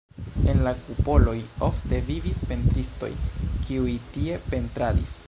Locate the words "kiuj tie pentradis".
3.67-5.15